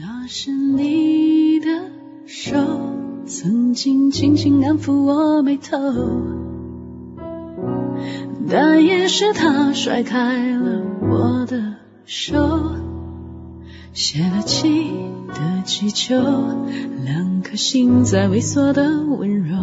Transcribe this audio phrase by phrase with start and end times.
[0.00, 1.66] 那是你的
[2.24, 2.54] 手，
[3.26, 5.76] 曾经轻轻安抚我眉头，
[8.48, 11.74] 但也是他甩开了我的
[12.04, 12.76] 手，
[13.92, 14.92] 泄了气
[15.26, 16.14] 的气球，
[17.04, 19.56] 两颗心在微缩的温柔。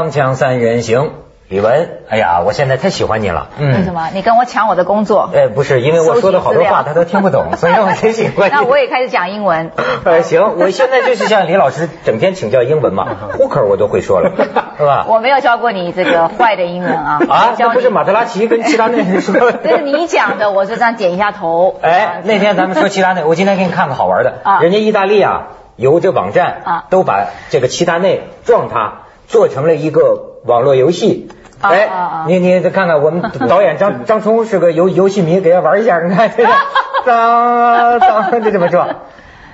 [0.00, 1.10] 锵锵三人行，
[1.48, 3.48] 李玟，哎呀，我现在太喜欢你了。
[3.58, 3.92] 嗯为什？
[3.92, 4.08] 么？
[4.14, 5.28] 你跟我抢我的工作？
[5.34, 8.54] 哎，不是，因为我说的好多话他都听不懂， 所以让我真喜欢你。
[8.54, 9.70] 那我也开始讲英文。
[10.04, 13.06] 呃，行，我现在就是向李老师整天请教英文嘛，
[13.38, 14.32] hooker 我都会说了，
[14.78, 15.04] 是吧？
[15.06, 17.20] 我没有教过你这个坏的英文啊。
[17.28, 19.52] 啊，教不是马特拉奇跟齐达内说的？
[19.62, 21.78] 这是你讲的，我就这样点一下头。
[21.82, 31.28] 哎，那天咱们说齐达内，我今天给你看个好玩的，啊人家意大利啊有这网站啊都把这个齐达内撞他做成了一个网络游戏。
[31.60, 36.50] 哎啊啊啊，你你再看看，我们导演张张冲是个游游戏迷，给他玩一下，你看这个，
[37.06, 38.86] 当当，就这么说。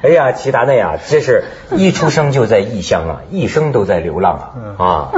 [0.02, 5.12] 哎呀，齐达内啊，这是一出生就在异乡啊，一生都在流浪啊啊！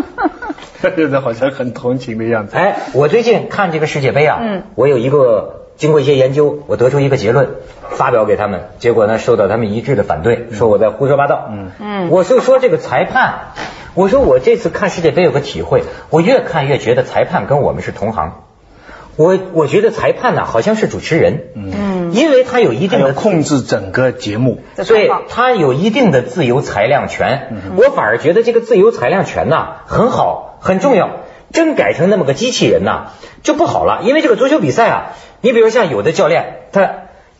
[0.80, 2.56] 现在好像很同情的样子。
[2.56, 7.50] 哎，我最近看这个世界杯啊，嗯我有一个经过一些研究，我得出一个结论，
[7.88, 11.48] 发表给他们，结果呢受到他们一致的反对，说我在胡说八道。
[11.50, 11.70] 嗯。
[11.78, 12.10] 嗯。
[12.10, 13.52] 我就说这个裁判，
[13.94, 18.42] 我说我这次看世界杯有个体会，我越看越觉得裁判跟我们是同行。
[19.14, 27.76] 我我觉得裁判呢好像是主持人，嗯，因为他有一定的控制整个节目，所以他有一定的自由裁量权，嗯。
[27.76, 31.10] 我反而觉得这个自由裁量权呐很好很重要。
[31.50, 33.12] 真改成那么个机器人呐
[33.42, 36.90] 就不好了，因为这个足球比赛啊，你比如像有的教练他。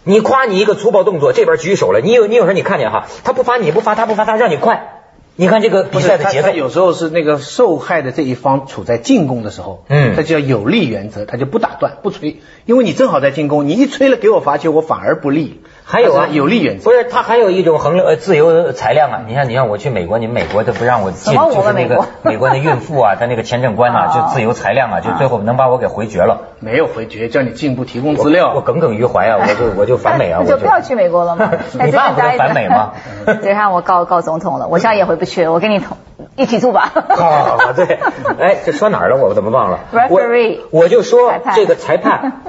[0.05, 5.03] 你夸你一个粗暴动作，这边举手了，你有你有时候你看见哈，他不罚你不罚他不罚他，让你快。
[5.37, 15.61] 你看这个比赛的节奏他，有时候是那个受害的这一方处在进攻的时候，嗯他就要有利原则，他就不打断不吹，因为你正好在进攻，你一吹了给我罚球，我反而不利。
[15.91, 16.91] 还有啊，有利原则不。
[16.91, 19.21] 是他还有一种衡量呃自由裁量啊。
[19.27, 26.49] 你像你像我去美国，你们美国都不让我进，就是那个 美国的孕妇啊，他那个签证官呐、哦就自由裁量啊，就最后能把我给回绝了。
[26.61, 28.61] 没有回绝，叫你进一步提供资料我料。
[28.61, 31.51] 耿耿于怀啊， 我就我就反美啊，我就不要去美国了吗。
[31.83, 32.93] 你爸不是反美吗？
[33.41, 35.97] 对，让我告告总统了，我现在也回不去了，我跟你同
[36.37, 36.93] 一起住吧。
[37.17, 37.99] 好，对，
[38.39, 39.17] 哎，这说哪儿了？
[39.17, 42.43] 我怎么忘了 Referee 我我就说这个裁判，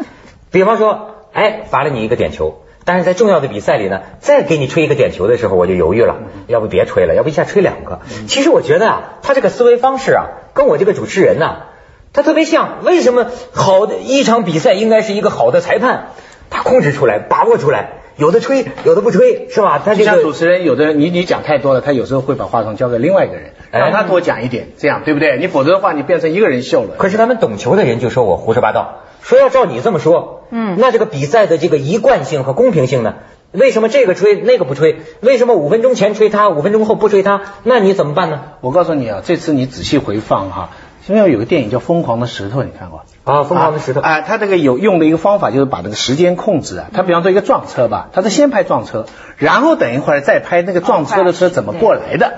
[0.52, 2.56] 比方说，哎，罚了你一个点球，
[2.90, 6.16] 但是在重要的比赛里呢，再给你吹一个点球的时候，我就犹豫了，
[6.48, 8.00] 要不别吹了，要不一下吹两个。
[8.28, 11.68] 其实我觉得啊，他这个思维方式啊，跟我这个主持人呐、
[12.14, 12.84] 他特别像。
[12.84, 16.08] 为什么好的一场比赛应该是一个好的裁判，
[16.50, 19.80] 他控制出来，把握出来，有的吹，有的不吹，是吧？
[19.86, 25.38] 他这个就像主持人，有的你你讲太多了，他有时候会把话筒交给另外一个人，哎让他多讲一点，这样对不对？
[25.38, 26.96] 你否则的话，你变成一个人秀了。
[26.98, 33.16] 可是他们懂球的人就说我胡说八道，说要照你这么说，嗯那这个比赛的这个一贯性和公平性呢？
[33.52, 35.02] 为什么这个吹那个不吹？
[35.22, 37.42] 为什么五分钟前吹他，五分钟后不吹他？
[37.64, 38.42] 那你怎么办呢？
[38.62, 40.70] 我告诉你啊，这次你仔细回放哈、
[41.08, 43.06] 因为有个电影叫《疯狂的石头》，你看过？
[43.24, 46.90] 啊，疯狂的石头，啊，他这个有用的一个方法就是把这个时间控制啊。
[46.94, 49.08] 他比方说一个撞车吧，他是先拍撞车，
[49.38, 52.34] 然后等一会儿再拍那个撞车的车怎么过来的，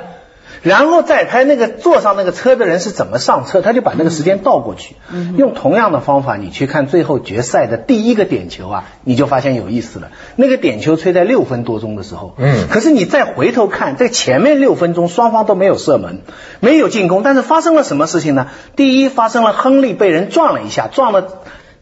[0.61, 4.95] 然后再拍那个坐上那个车的人是怎么上车，他就把那个时间倒过去。
[5.11, 10.09] 嗯用同样的方法，你去看最后决赛的第一个点球啊，你就发现有意思了。
[10.35, 16.21] 那个点球吹在六分多钟的时候，嗯可是你再回头看，在前面六分钟双方都没有射门，
[16.59, 18.47] 没有进攻，但是发生了什么事情呢？
[18.75, 21.27] 第一，发生了亨利被人撞了一下，撞了。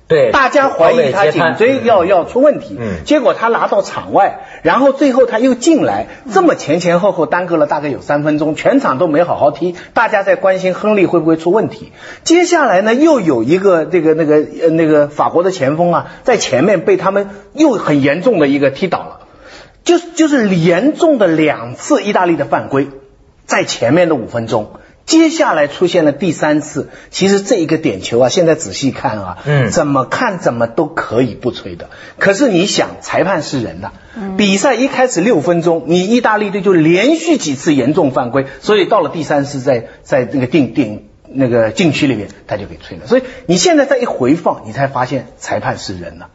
[0.07, 11.91] 对，大家怀疑他颈椎要要出问题，嗯结果他拿到场外，然后最后他又进来，这么前前后后耽搁了大概有三分钟，全场都没好好踢，大家在关心亨利会不会出问题。
[12.23, 19.21] 接下来呢，又有一个这个那个呃那个法国的前锋啊，在前面被他们又很严重的一个踢倒了，
[19.83, 22.89] 就是就是严重的两次意大利的犯规，
[23.45, 24.73] 在前面的五分钟。
[25.09, 31.89] 接下来出现了第三次，其实这一个点球啊，现在仔细看啊，嗯怎么看怎么都可以不吹的。
[32.19, 33.91] 可是你想，裁判是人呐、
[34.37, 43.07] 比赛一开始六分钟，你意大利队就连续几次严重犯规，所以到了第三次在在那个定定那个禁区里面，他就给吹了。
[43.07, 46.27] 所以你现在再一回放，你才发现裁判是人呐、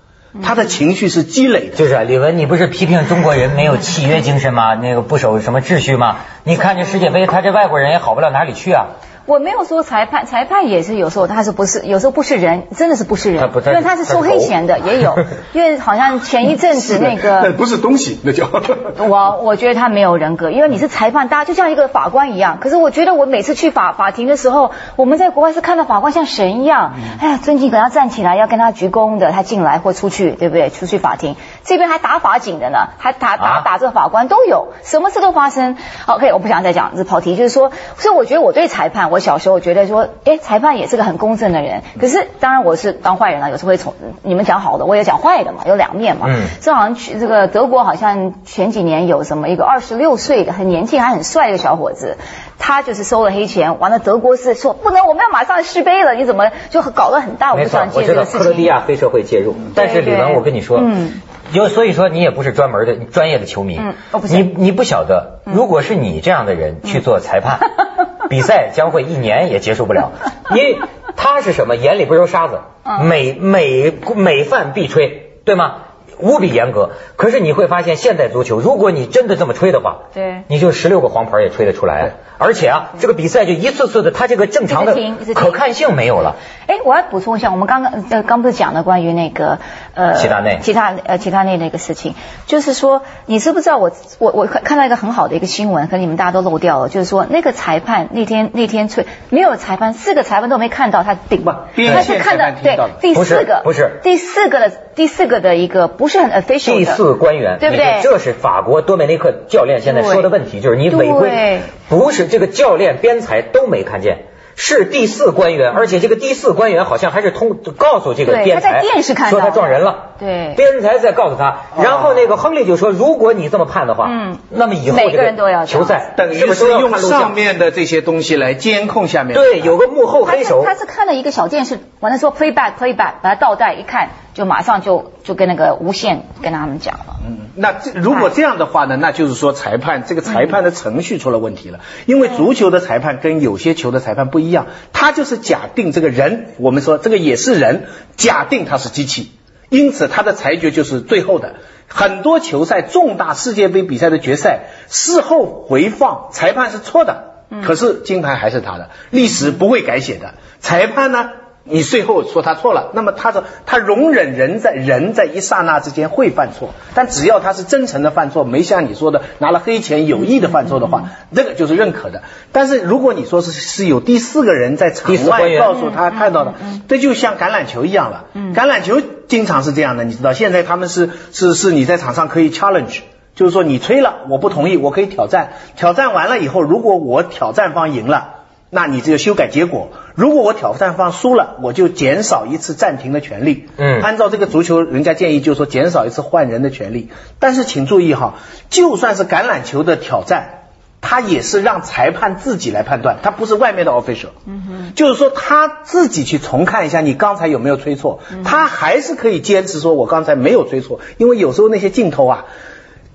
[0.42, 1.76] 他的情绪是积累的。
[1.76, 4.74] 就是啊，李文，你不是批评中国人没有契约精神吗？
[4.74, 6.16] 那个不守什么秩序吗？
[6.42, 8.86] 你看这世界杯，他这外国人也好不了哪里去啊。
[9.26, 15.16] 我没有说裁判，裁判也是有时候他是不是，有时候不是人，真的是不是人，因为他是收黑钱的，也有，
[15.54, 17.52] 因为好像前一阵子那那个。
[17.52, 18.48] 不是东西，那叫。
[19.08, 22.58] 我我觉得他没有人格，因为你是裁判，大家就像一个法官一样。
[22.60, 30.68] 可是我觉得我每次去法法庭的时候，我们在国外是看到法官像神一样，哎呀，尊敬可能要站起来要跟他鞠躬的，他进来或出去，对不对？
[30.68, 35.76] 出去法庭这边还打法警的呢，还打打啊打这个法官都有，什么事都发生。
[36.06, 41.82] OK，我不想再讲，这跑题，就是说，所以我觉得我对裁判，我小时候觉得说，哎，裁判也是个很公正的人。
[41.98, 46.26] 可是当然我是当坏人了，有时候会从你们讲好的，我也讲坏的嘛，有两面嘛。
[46.28, 52.18] 嗯这好像去这个德国好像前几年有什么一个二十六岁的很年轻还很帅的小伙子，
[52.58, 57.52] 他就是收了黑钱，完了德国是说不能，我们要马上续杯了，你怎么就搞得很大？
[57.54, 58.38] 我不想，我知道记得这个事情。
[58.40, 61.20] 克罗地亚黑社会介入，但是李文，我跟你说，嗯
[61.54, 67.58] 就所以说你也不是专门的专业的球迷，嗯我不是嗯你你不晓得，如果是你这样的人去做裁判，
[68.28, 70.12] 比赛将会一年也结束不了，
[70.50, 70.78] 因为
[71.16, 73.06] 他是什么，眼里不揉沙子，嗯。
[73.06, 75.76] 每每每犯必吹，对吗？
[76.24, 84.96] 无比严格，可是你会发现，现代足球，如果你真的这么吹的话，对你就十六个黄牌也吹得出来，而且啊，这个比赛就一次次的，它这个正常的
[85.34, 86.36] 可看性没有了。
[86.66, 89.58] 哎，我要补充一下，我们刚刚呃刚不是讲了关于那个
[89.94, 92.14] 呃齐达内齐达呃齐达内那个事情，
[92.46, 106.78] 就是说你知不知道我我我看看到一个很好的一个新闻，可能你们大家都漏掉了，就是说那个裁判那天那天吹没有裁判，四个裁判都没看到他顶不他是看到对第不是四个不是第四个的第四个的一个不是很 official 的。
[106.78, 108.00] 第四官员，对不对？
[108.02, 114.26] 这是法国多梅内克教练现在说的问题，就是你违规，不是这个教练边裁都没看见。
[114.56, 120.54] 是第四官员，而且这个第四官员好像还是通告诉这个对边裁，他在电视看说他撞人了，对。
[120.54, 124.38] 边裁在告诉他，然后那个亨利就说，如果你这么判的话，嗯。
[124.50, 129.34] 那么以后每这个人都要球赛等于是用上面的这些东西来监控下面。
[129.34, 137.16] 对，有个幕后黑手，他是看了一个小电视，完了说 playback playback，把它倒带一看，就马上就就跟那个无线跟他们讲了。
[137.26, 141.80] 嗯，那这如果这样的话呢，那就是说裁判这个裁判的程序出了问题了。
[142.04, 147.86] 因为足球的裁判跟有些球的裁判不一样，他就是假定这个人，我们说这个也是人，
[148.16, 149.32] 假定他是机器，
[149.70, 151.54] 因此他的裁决就是最后的。
[151.88, 157.32] 很多球赛重大世界杯比赛的决赛，事后回放裁判是错的，
[157.64, 160.34] 可是金牌还是他的，历史不会改写的。
[160.60, 161.30] 裁判呢？
[161.66, 172.22] 你最后说他错了，那么他的他容忍人在人在一刹那之间会犯错，但只要他是真诚的犯错，没像你说的拿了黑钱有意的犯错的话，这个就是认可的。
[172.52, 176.54] 但是如果你说是是有第四个人在场外告诉他看到的，
[176.86, 178.26] 这就像橄榄球一样了。
[178.54, 183.00] 橄榄球经常是这样的，你知道，现在他们是是是你在场上可以 challenge。
[183.34, 185.54] 就是说你吹了，我不同意，我可以挑战。
[185.74, 188.33] 挑战完了以后，如果我挑战方赢了，
[188.74, 189.90] 那你这个修改结果。
[190.16, 193.68] 如果我挑战方输了，我就减少一次暂停的权利。
[193.76, 197.08] 嗯按照这个足球，人家建议就是说减少一次换人的权利。
[197.38, 198.34] 但是请注意哈，
[198.70, 200.66] 就算是橄榄球的挑战，
[201.00, 204.34] 他也是让裁判自己来判断，他不是外面的 official。
[204.44, 212.44] 嗯哼，就是说他自己去重看一下你刚才有没有吹错，他还是可以坚持说我刚才没有吹错，因为有时候那些镜头啊。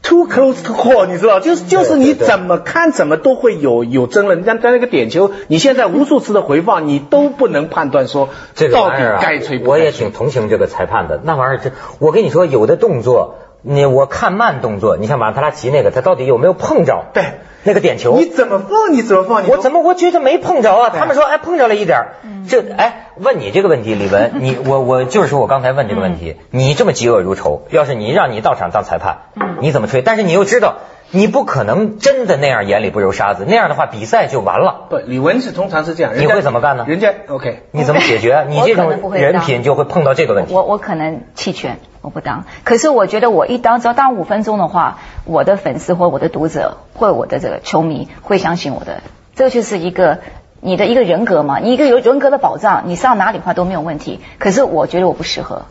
[0.02, 4.44] Too close to call，你知道，就是就是你怎么看怎么都会有有争论。
[4.46, 9.62] 像在那个点球，你现在无数次的回放，你都不能判断说这个到底玩意儿啊该吹。
[9.64, 11.20] 我也挺同情这个裁判的。
[11.24, 17.06] 那玩意儿，这我跟你说，有的动作，你我看慢动作，你像马特拉齐那个，他到底有没有碰着？
[17.14, 17.24] 对，
[17.64, 20.90] 那个点球，你怎么放你怎么放，你我怎么我觉得没碰着啊？
[20.90, 22.08] 他们说哎碰着了一点
[22.48, 26.18] 这哎问你这个问题，李文， 你我我就是说我刚才问这个问嗯。
[26.20, 29.58] 题，你这么嫉恶如仇，要是你让你到场当裁判，嗯。
[29.62, 30.02] 你怎么吹？
[30.02, 30.78] 但是你又知道
[31.12, 34.86] 你不可能真的那样眼里不揉沙子，那样的话比赛就完了。
[34.90, 38.46] 不，李文是通常是这样，你会怎么干呢人家 OK，你怎么解决？
[38.48, 40.54] 你这我可能不种会人品就会碰到这个问题。
[40.54, 42.46] 我我可能弃权，我不当。
[42.64, 49.02] 可是我觉得我一当，只要当五分钟的话，我的粉丝或我的读者或我的这个球迷会相信我的。
[49.36, 50.20] 这个就是一个
[50.62, 54.20] 你的一个人格嘛，你一个有人格的保障，你上哪里话都没有问题。
[54.38, 55.64] 可是我觉得我不适合。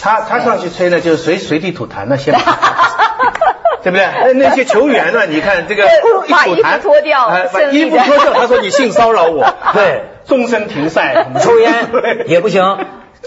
[0.00, 2.40] 他他上去吹呢，就是随随地吐痰呢，先把。
[3.82, 4.06] 对不对？
[4.34, 5.26] 那那些球员呢？
[5.28, 5.84] 你看这个
[6.26, 11.72] 一把衣服脱掉哎把衣服脱掉，他说你性骚扰我， 对，终身停赛，抽烟
[12.26, 12.78] 也不行，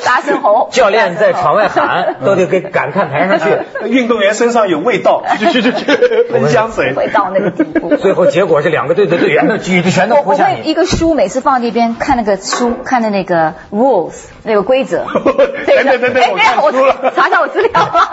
[0.06, 3.46] 大声吼，教练在场外喊， 都得给赶看台上去。
[3.88, 5.86] 运动员身上有味道，去去去去，
[6.32, 6.94] 喷香水。
[6.94, 7.96] 会到那个地步。
[7.98, 10.62] 最后结果是两个队的队员的举着拳头我我扑向你。
[10.62, 14.14] 会一个书每次放那边看那个书，看的那个 rules
[14.44, 15.06] 那个规则。
[15.06, 17.70] 等等等等哎我看我书了 查查我资料。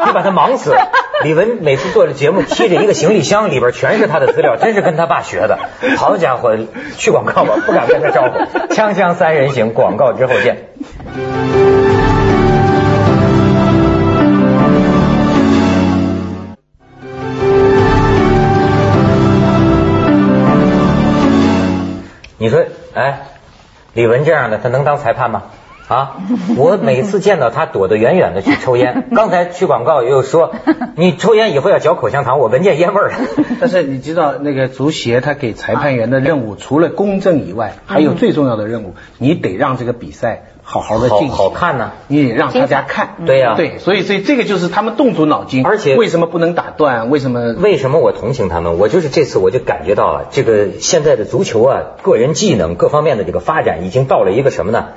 [0.06, 0.74] 你把他忙死。
[1.22, 5.58] 李文每次做的节目，提着一个行李箱，里边全是他的资料，真是跟他爸学的。
[5.96, 6.56] 好家伙，
[6.98, 8.74] 去广告吧，不敢跟他招呼。
[8.74, 10.68] 锵锵三人行，广告之后见。
[22.46, 23.22] 你说，哎，
[23.92, 25.42] 李玟这样的，他能当裁判吗？
[25.88, 26.18] 啊，
[26.56, 29.08] 我每次见到他躲得远远的去抽烟。
[29.16, 30.54] 刚才去广告又说，
[30.94, 33.16] 你抽烟以后要嚼口香糖，我闻见烟味儿了。
[33.60, 43.10] 但是你知道那个足协他给裁判员的任务，除了公正以外，还有最重要的任务，你得让这个比赛好好的好进行，好看呢你得让大家看。
[43.24, 47.08] 对呀对，所以所以这个就是他们动足脑筋，而且为什么不能打断？
[47.08, 47.54] 为什么？
[47.54, 48.76] 为什么我同情他们？
[48.76, 54.88] 我就是这次我就感觉到啊，这个现在的足球啊，个人技能各方面的这个发展已经到了一个什么呢？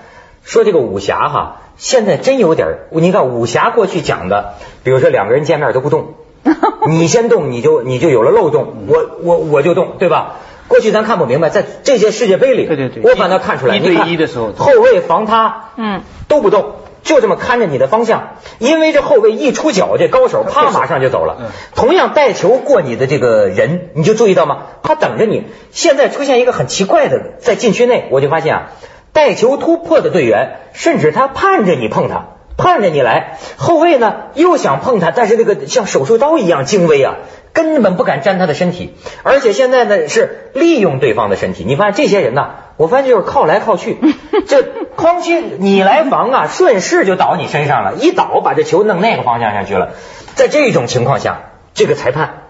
[0.44, 6.16] 说这个武侠哈，现在真有点儿，你看武侠过去讲的，比如说两个人见面都不动，
[6.90, 10.38] 你先动你就你就有了漏洞，我我我就动，对吧？
[10.70, 21.38] 过去咱看不明白，在这些世界杯里，对对对我反倒看出来，一对你看一的时候后卫防他，嗯，都不动，就这么看着你的方向，因为这后卫一出脚，这高手啪马上就走了。
[21.42, 24.68] 嗯同样带球过你的这个人，你就注意到吗？
[24.84, 25.48] 他等着你。
[25.72, 28.70] 现在出现一个很奇怪的，在禁区内，我就发现啊，
[29.12, 32.39] 带球突破的队员，甚至他盼着你碰他。
[32.60, 37.16] 盼着你来，后卫呢又想碰他，但是那个像手术刀一样精微啊，
[37.54, 41.64] 根本不敢沾他的身体，而且现在呢是利用对方的身体。
[41.66, 43.98] 你发现这些人呢，我发现就是靠来靠去，
[44.46, 44.62] 这
[44.98, 49.94] 哐叽你来防啊，顺势就倒你身上了，一倒把这球弄那个方向上去了。
[50.36, 51.40] 在这种情况下，
[51.74, 52.42] 这个裁判，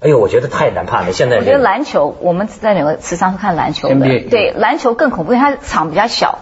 [0.00, 1.12] 哎呦，我觉得太难判了。
[1.12, 3.94] 现在我觉得篮球，我们在美国时常是看篮球的
[4.30, 6.38] 对篮球更恐怖，因为它场比较小。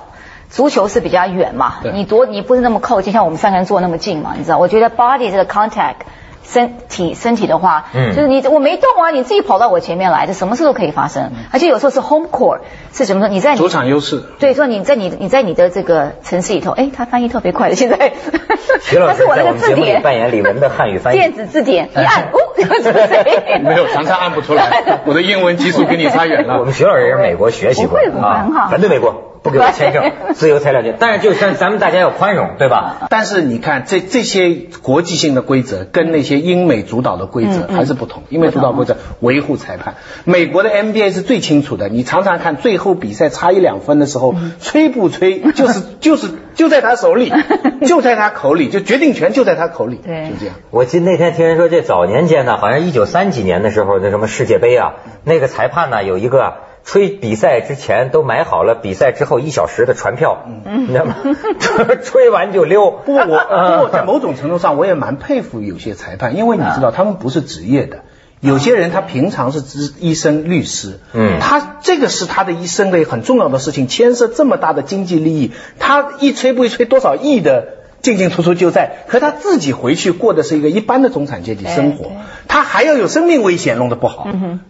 [0.52, 4.58] 足球是比较远嘛，你多你不是那么靠近，像我们三个人坐那么近嘛，你知道？
[4.58, 6.04] 我觉得 body 这个 contact
[6.44, 11.30] 身体身体的话，嗯就是你我没动啊，你自己跑到我前面来，这什么事都可以发生。
[11.52, 12.58] 而且有时候是 home court，
[12.92, 13.28] 是什么说？
[13.30, 14.22] 你在你主场优势。
[14.38, 18.12] 对，说你在你你在你的这个城市里头，哎，他翻译特别快的，现在，
[18.82, 21.16] 徐老但师 是我那个字典扮演李文的汉语翻译。
[21.16, 23.58] 电子字典一按，哦，这 是谁？
[23.64, 25.00] 没有，常常按不出来。
[25.06, 26.58] 我的英文基础跟你差远了。
[26.60, 30.96] 我们徐老师也是美国学习过不会不会很好反对美国，不给我签证，自由裁量权。
[30.98, 33.08] 但是就像咱们大家要宽容，对吧？
[33.10, 38.22] 但是你看，这这些国际性的规则跟那些英美主导的规则还是不同。
[38.28, 41.88] 英美主导规则维护裁判，美国的 NBA 是最清楚的。
[41.88, 47.32] 你常常看最后比赛差一两分的时候，嗯吹不吹就是就是就在他手里，
[47.84, 50.54] 就在他口里，就决定权就在他口里，对就这样。
[50.70, 54.94] 我记得那天听人说，这早年间呢，好像一九三几年的时候，那什么世界杯啊，
[55.24, 56.52] 那个裁判呢有一个啊
[56.84, 61.16] 吹比赛之前都买好了比赛之后一小时的船票，你知道吗？
[62.02, 62.90] 吹完就溜。
[62.90, 68.00] 不过我，嗯不过在某种程度上，我也蛮佩服有些裁判，因为你知道他们不是职业的。
[68.40, 82.10] 有些人他平常是职医生、律师，嗯他这个是他的一生的很重要的事情，牵涉这么大的经济利益，他一吹不一吹多少亿的进进出出就在，可他自己回去过的是一个一般的中产阶级生活
[82.48, 84.26] 他还要有生命危险，弄得不好，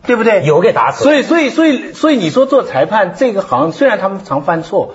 [0.07, 0.45] 对不对？
[0.45, 4.95] 有给打死所以，所以，所以，所以你说做裁判这个行，虽然他们常犯错，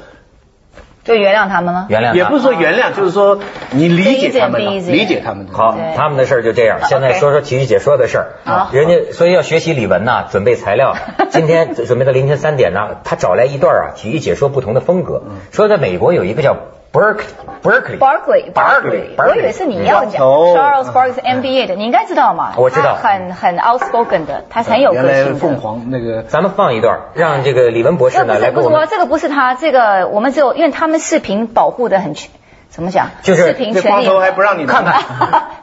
[1.04, 1.88] 就原谅他们了。
[1.90, 3.40] 原谅他也不是说原谅，就是说
[3.72, 5.54] 你理解他们理解他们的。
[5.54, 6.80] 好，他们的事儿就这样。
[6.88, 8.28] 现在说说体育解说的事儿。
[8.44, 10.96] 好人家所以要学习李玟呐，准备材料。
[11.32, 15.24] 今天准备到凌晨三点呢，他找来一段啊体育解说不同的风格。
[15.52, 16.58] 说在美国有一个叫
[16.98, 17.26] Berkeley
[17.62, 22.54] Berkeley Barkley Barkley，我以为是你要讲哦 Charles Barkley 是 NBA 的，你应该知道嘛？
[22.58, 25.40] 我知道很很 outspoken 的，他很有个性的。
[25.40, 32.32] 凤凰那个咱们放一段，让这个李文博士这不呢来给我们是不是，这个不是他，这个我们只有因为他们视频保护的很全，
[32.70, 33.10] 怎么讲？
[33.24, 35.02] 就是视频这权利光头还不让你看看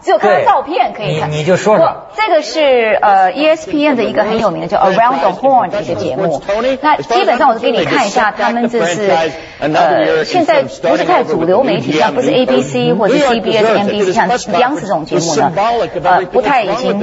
[0.02, 1.30] 只有看照片可以看。
[1.30, 6.42] 你你就说说不这个是呃 ESPN 的一个很有名的叫 Around the Horn 的一个节目。
[6.82, 9.11] 那基本上我给你看一下，他们这是
[9.61, 15.52] 呃现在不是太主流媒体，像不是 ABC 或者 CBS、NBC 像央视这种节目呢，
[16.02, 17.00] 呃不太已经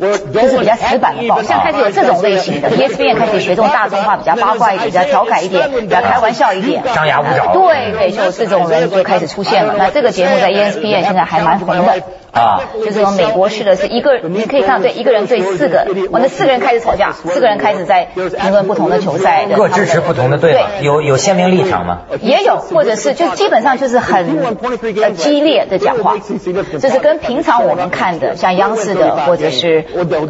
[0.00, 0.14] 就
[0.48, 7.52] 是比较死板的报道，现在开始有这种类型的，ESPN 开始学这种大众化，比较八卦一点，比较调侃一点，比较开玩笑一点，张牙舞爪。
[7.52, 9.74] 对对，就这种人就开始出出现了。
[9.78, 12.02] 那这个节目在 ESPN 现在还蛮红的。
[12.32, 22.02] 啊，就是说美国式的是一个，你可以看到，对一个人对四个，我那四个人开始吵架，四个人开始在评论不同的球赛，各支持不同的队，有有鲜明立场吗？
[22.20, 24.46] 也有，或者是就基本上就是很
[25.16, 29.82] 激烈的讲话，就是跟平常我们看的像央视的或者是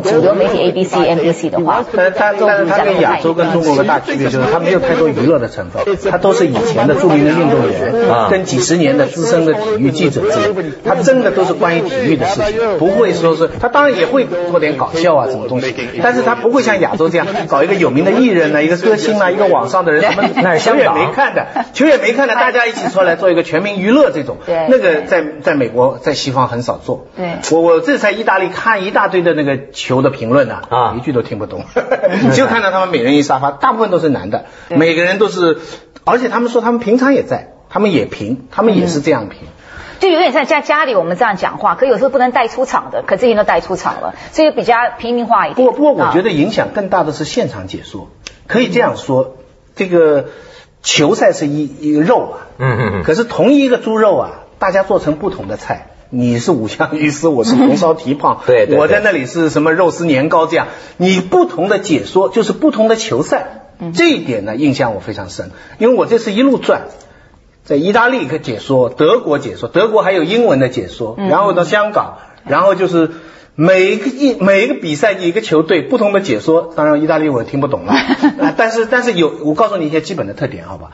[0.03, 7.93] 主流媒体 A B C N B C 的话，但但但它跟亚洲跟中国的大区别就是它没有太多娱乐的成分，它都是以前的著名的运动员
[8.31, 11.90] 跟几十年的资深的体育记者这类，它真的都是关于。
[11.91, 27.07] 体育的事情不会说是他当然也会做点搞笑啊什么东西，但是他不会像亚洲这样搞一个有名的艺人呢，一个歌星啊，一个网上的人什么 那球也没看的，球也没看的，大家一起出来做一个全民娱乐这种，那个在在美国在西方很少做。
[27.17, 31.65] 对，我我这在意大利看一大堆的那个球的评论呢，啊，一句都听不懂，
[32.35, 35.59] 就看到他们每人一沙发，大部分都是男的，每个人都是，
[36.05, 39.41] 而且他们说他们平常也在，他们也评，他们也是这样评。
[40.01, 45.67] 就有点像在家里我们这样讲话，可有时候不能带出场的，可这些都带出场了，所以比较平民化一点。
[45.67, 48.09] 不过不过，我觉得影响更大的是现场解说。
[48.47, 49.37] 可以这样说，
[49.77, 50.31] 这个
[50.83, 60.67] 球赛是一一个肉啊，嗯嗯嗯，可是同一个猪肉啊，大家做成不同的菜，你是五香鱼丝，我是红烧蹄膀， 对，我在那里是什么肉丝年糕这样，
[60.97, 66.89] 你不同的解说就是不同的球赛，这一点呢印象我非常深，因为我这次一路转。
[67.71, 73.13] 在意大利一个解说，德国解说，德国还有英文的解说，然后到香港，然后就是
[73.55, 77.93] 每一个一每一个比赛一个球队不同的解说，当然意大利我听不懂了，
[78.43, 80.91] 啊，但是但是有我告诉你一些基本的特点，好吧，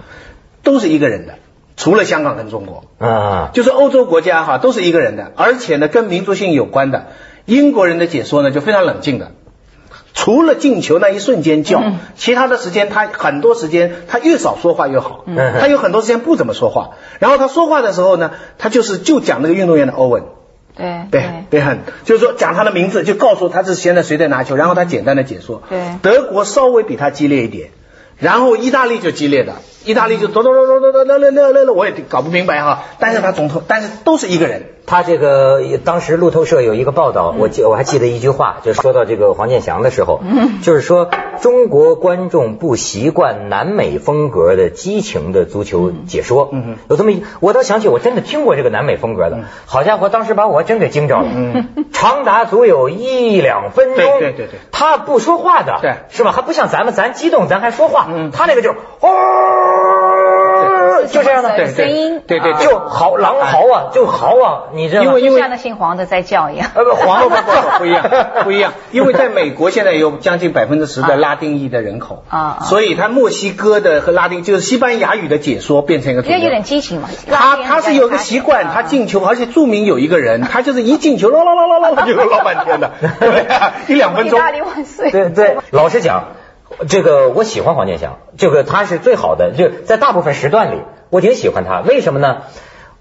[0.62, 1.36] 都是一个人的，
[1.78, 2.84] 除了香港跟中国。
[2.98, 7.06] 啊，就是欧洲国家哈都是一个人的，而且呢跟民族性有关的，
[7.46, 9.32] 英国人的解说呢就非常冷静的。
[10.18, 11.82] 除了进球那一瞬间叫，
[12.16, 15.24] 其他的时间他很多时间他越少说话越好，
[15.60, 16.96] 他有很多时间不怎么说话。
[17.18, 20.24] 然后他说话的时候呢，他就是就讲那个运动员的欧文，
[20.74, 25.62] 对对对，很就是说讲他的名字，就告诉他是现在谁在拿球，然后他简单的解说。
[25.68, 27.68] 对，德国稍微比他激烈一点，
[28.16, 29.52] 然后意大利就激烈的，
[29.84, 32.84] 意大利就哆哆哆哆哆哆乐乐乐乐乐，我也搞不明白哈。
[32.98, 34.70] 但是他总统，但是都是一个人。
[34.86, 40.20] 他这个当时路透社有一个报道，我记我还记得一句话，就说到这个黄健翔的时候，
[40.62, 46.52] 就是说中国观众不习惯南美风格的激情的足球解说，
[46.88, 51.28] 有这么一，我倒想起我真的听过这个南美风格的，好家伙，当时把我真给惊着了，
[51.92, 56.30] 长达足有一两分钟，对对对对，他不说话的，对，是吧？
[56.30, 59.85] 还不像咱们，咱激动咱还说话，他那个就哦。
[61.04, 65.08] 就这样的声音，对对，就嚎狼嚎啊，就嚎啊，你知道吗？
[65.08, 68.04] 因为因为像那姓黄的在叫一样，呃不黄 不不不一样
[68.44, 77.08] 不一样，因为在美国现在有将近百分之十的拉丁裔的人口啊，所以他墨西哥的和拉丁就是西班牙语的解说变成一个，因为有点激情嘛。
[77.30, 82.92] 他他是有个习惯，他进球，而且著名有一个人，他就是一进球啦啦啦啦啦就老半天的，
[83.88, 84.38] 一两分钟。
[84.38, 85.10] 意大利万岁！
[85.10, 86.24] 对对，老实讲。
[86.88, 91.80] 这个我喜欢黄健翔，这个他是最好的，就在大部分时段里，我挺喜欢他。
[91.80, 92.42] 为什么呢？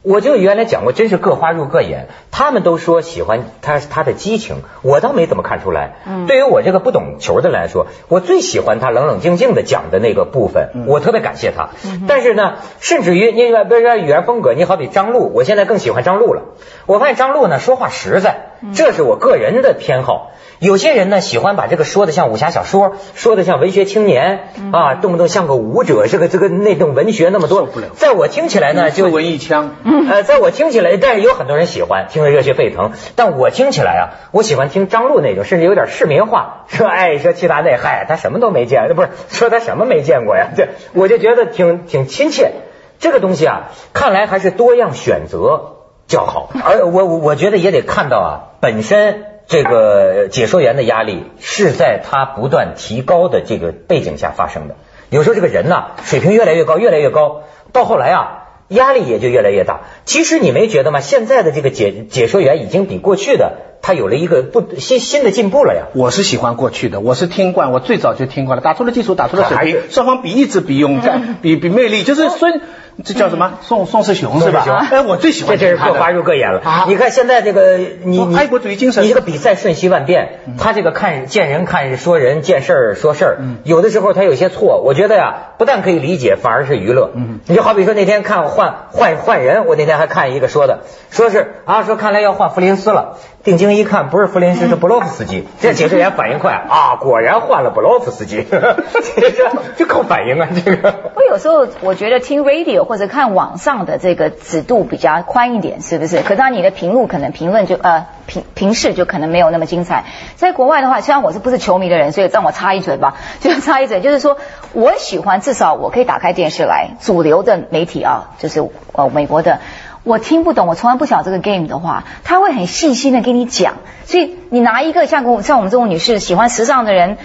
[0.01, 2.09] 我就原来讲过，真是各花入各眼。
[2.29, 5.95] 他们都说喜欢他他的激情，我倒没怎么看出来。
[6.05, 11.69] 嗯，对于我这个不懂球的来说，我最喜欢他冷冷静静的讲的那个部分，我特别感谢他。
[12.07, 16.43] 但是呢，甚至于你比如说语言风格，你好比张璐，我现在更喜欢张璐了。
[16.85, 20.29] 我发现张璐呢说话实在，这是我个人的偏好。
[20.59, 29.75] 有些人呢喜欢把这个说的像武侠小说，说的像文学青年啊，动不动像个武者，这个这个那种文学那么多，在我听起来呢就文艺腔，
[30.09, 32.93] 呃，在我听起来，但是有很多人喜欢，听得热血沸腾。
[33.15, 40.47] 但我听起来啊，我喜欢听张璐那种，甚至有点市民化，说哎说齐达内，嗨，他什么都没见，不是说他什么没见过呀？
[40.55, 42.53] 这我就觉得挺挺亲切。
[42.97, 45.73] 这个东西啊，看来还是多样选择
[46.07, 46.49] 较好。
[46.63, 49.24] 而我我觉得也得看到啊，本身。
[49.47, 54.75] 这个解说员的压力是在他不断提高的这个背景下发生的。
[55.09, 59.81] 有时候这个人呐，水平越来越高，越来越高，到后来啊，压力也就越来越大。
[60.05, 60.99] 其实你没觉得吗？
[60.99, 65.85] 现在的这个解解说员已经比过去的他有了一个不新新的进步了呀。
[65.93, 72.61] 我是喜欢过去的，我是听惯，我最早就听惯了，打出了技术，打出了水平，双方比一直，比勇敢， 比比魅力，就是孙。
[73.03, 73.59] 这叫什么？
[73.61, 74.87] 宋宋世雄是吧？
[74.91, 76.61] 哎，我最喜欢这，这是各花入各眼了。
[76.87, 87.11] 你看现在这个你爱国主义精神，你这个比赛瞬息万变，他这个看见人看说人，见事儿说事儿，有的时候他有些错，我觉得呀，不但可以理解，反而是娱乐。
[87.15, 90.79] 嗯你就好比说那天看换换换人，我那天还看一个说的，
[91.11, 93.17] 说是啊，说看来要换弗林斯了。
[93.43, 95.47] 定睛一看，不是弗林斯，是布洛夫斯基。
[95.59, 98.41] 这解说员反应快啊，果然换了布洛夫斯基。
[98.49, 99.31] 这个
[99.77, 100.95] 就靠反应啊，这个。
[101.15, 106.21] 我有时候我觉得听 radio 或者看网上的这个尺度比较宽一点，是不是？
[106.21, 110.05] 可当你的评论可能评论就呃评评视就可能没有那么精彩。
[110.35, 114.37] 在国外的话，虽然我是不是球迷的人，所以让我插一嘴吧，就插一嘴，就是说
[114.73, 119.59] 我喜欢至少我可以打开电视来，主流的媒体啊，就是呃美国的。
[120.03, 123.75] 我听不懂，我从来不晓这个 game 的话，他会很细心的给你讲。
[124.05, 127.17] 所以你拿一个像我像我们这种女士喜欢时尚的人，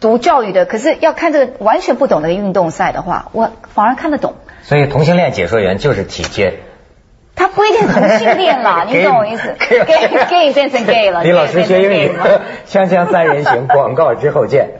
[0.00, 4.36] 读教育的，可是要看这个完全不懂的运动赛的话，我反而看得懂。
[4.62, 6.60] 所以同性恋解说员就是体贴。
[7.34, 11.22] 他不一定同性恋啦， 你懂我意思？gay gay 变成 gay 了。
[11.22, 12.12] 李老师学英语，
[12.66, 14.70] 锵锵三人行，广告之后见。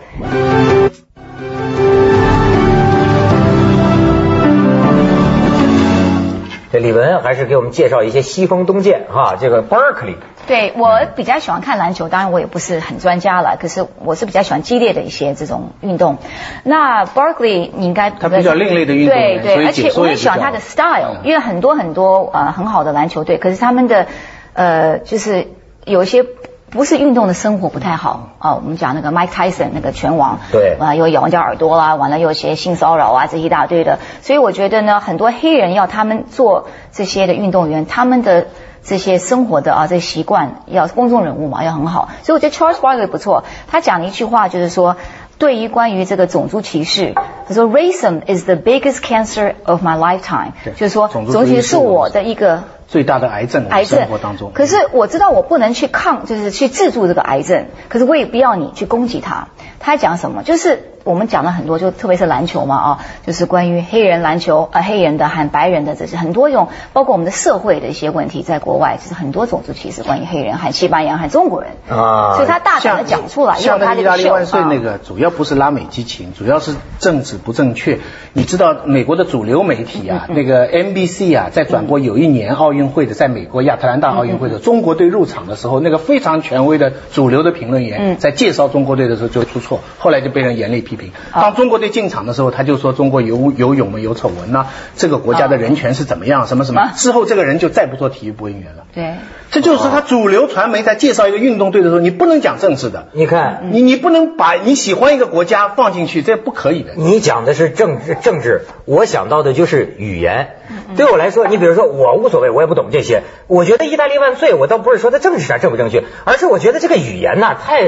[6.77, 10.17] 这李文还是给我们介绍一些西风东渐哈，这个 Berkeley。
[10.47, 16.19] 对我比较喜欢看篮球，当然我也不是很专家了，可是我是比较喜欢激烈的一些这种运动。
[16.65, 24.07] 那 Berkeley 你应该他比较另类的运动对对，而且我也喜欢他的 style，因为很多很多呃很好的篮球队，可是他们的
[24.53, 25.47] 呃就是
[25.87, 26.27] 有一些。
[26.69, 28.55] 不是运动的生活不太好啊！
[28.57, 34.01] 我们讲那个 Mike Tyson 那个拳王，对啊，又咬人家耳朵啦，完了又些性骚扰啊，这一大堆的。
[34.21, 38.49] 所以我觉得呢，很多黑人要他们做这些的运动员，他们的
[38.83, 42.09] 这些生活的啊，这习惯要公众人物嘛，要很好。
[42.25, 44.97] 所以我觉得 Charles Barkley 不错，他讲了一句话，就是说，
[45.39, 47.15] 对于关于这个种族歧视，
[47.47, 52.65] 他说 Racism is the biggest cancer of my lifetime，就是说种族歧视是我的一个。
[52.89, 54.53] 最大的癌症，癌症生活当中。
[54.55, 57.67] 可是我知道我不能去抗，就是去制住这个癌症。
[57.89, 59.49] 可是我也不要你去攻击他。
[59.79, 60.43] 他讲什么？
[60.43, 72.35] 就是我们讲了很多，就特别是篮球嘛啊，就是关于黑人篮球呃黑人的和白人的这些很多种，包括我们的社会的一些问题，在国外就是很多种族歧视，关于黑人和西班牙和中国人啊。
[72.35, 78.01] 所以他大胆的讲出来，像意大利万岁那个，主要不是拉美激情，主要是政治不正确。
[78.33, 89.61] 你知道美国的主流媒体啊，那个 NBC 啊，在转播有一年奥运会的，在美国亚特兰大奥运会的中国队入场的时候，那个非常权威的主流的评论员在介绍中国队的时候就出。
[89.67, 91.11] 错，后来就被人严厉批评。
[91.35, 96.93] 当中国队进场的时候，他就说中国游游泳嘛有丑闻呐，这个国家的人权是怎么样，什么什么。
[96.95, 98.85] 之后这个人就再不做体育播音员了。
[98.95, 99.15] 对，
[99.51, 103.09] 这就是说他主流传媒在介绍一个运动队的时候，你不能讲政治的。
[103.13, 106.93] 你看，你你不能把你喜欢一个国家放进去，这不可以的。
[106.95, 110.51] 你讲的是政治政治，我想到的就是语言。
[110.97, 113.23] 对我来说，你比如说我无所谓，我也不懂这些。
[113.47, 117.81] 我觉得意大利万岁，我倒不是说他政治上正不正确，而是我觉得这个语言呐太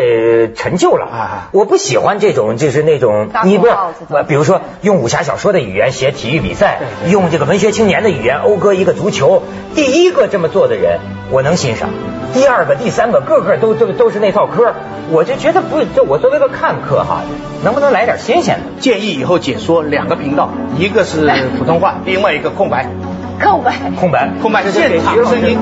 [0.55, 1.49] 陈旧了啊！
[1.53, 3.73] 我不喜欢这种就是那种你不是，
[4.29, 6.79] 比如说用武侠小说的语言写体育比赛，
[7.11, 9.43] 用这个文学青年的语言讴歌一个足球。
[9.75, 11.89] 第一个这么做的人，我能欣赏；
[12.33, 14.73] 第二个、第三个，个个都都都是那套嗑，
[15.11, 17.23] 我就觉得不，就我作为一个看客哈，
[17.65, 18.81] 能不能来点新鲜的？
[18.81, 22.89] 建议以后解说两个频道，一个是普通话，另外一个空白。
[23.41, 25.15] 空白，空白，空白，现场。
[25.27, 25.59] 声音。